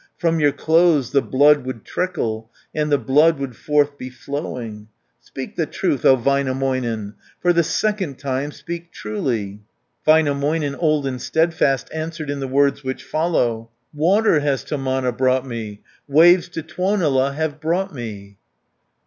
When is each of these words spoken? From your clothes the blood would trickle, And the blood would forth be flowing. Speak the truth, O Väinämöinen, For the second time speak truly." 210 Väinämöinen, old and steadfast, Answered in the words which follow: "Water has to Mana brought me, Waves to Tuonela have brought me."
From 0.17 0.39
your 0.39 0.51
clothes 0.51 1.11
the 1.11 1.21
blood 1.21 1.63
would 1.63 1.85
trickle, 1.85 2.49
And 2.73 2.91
the 2.91 2.97
blood 2.97 3.37
would 3.37 3.55
forth 3.55 3.99
be 3.99 4.09
flowing. 4.09 4.87
Speak 5.19 5.55
the 5.57 5.67
truth, 5.67 6.03
O 6.05 6.17
Väinämöinen, 6.17 7.13
For 7.39 7.53
the 7.53 7.61
second 7.61 8.17
time 8.17 8.51
speak 8.51 8.91
truly." 8.91 9.61
210 10.07 10.07
Väinämöinen, 10.07 10.75
old 10.79 11.05
and 11.05 11.21
steadfast, 11.21 11.87
Answered 11.93 12.31
in 12.31 12.39
the 12.39 12.47
words 12.47 12.83
which 12.83 13.03
follow: 13.03 13.69
"Water 13.93 14.39
has 14.39 14.63
to 14.63 14.77
Mana 14.79 15.11
brought 15.11 15.45
me, 15.45 15.81
Waves 16.07 16.49
to 16.49 16.63
Tuonela 16.63 17.35
have 17.35 17.61
brought 17.61 17.93
me." 17.93 18.39